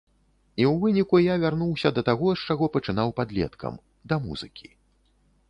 І 0.61 0.65
ў 0.69 0.71
выніку 0.83 1.19
я 1.21 1.35
вярнуўся 1.43 1.91
да 1.97 2.01
таго, 2.09 2.33
з 2.33 2.41
чаго 2.49 2.71
пачынаў 2.79 3.13
падлеткам, 3.21 3.73
да 4.13 4.21
музыкі. 4.27 4.67